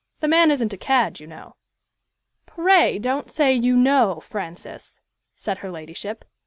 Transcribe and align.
The 0.19 0.27
man 0.27 0.49
isn't 0.49 0.73
a 0.73 0.77
cad, 0.77 1.19
you 1.19 1.27
know." 1.27 1.57
"Pray 2.47 2.97
don't 2.97 3.29
say 3.29 3.53
'you 3.53 3.77
know,' 3.77 4.19
Francis," 4.19 4.99
said 5.35 5.59
her 5.59 5.69
ladyship. 5.69 6.25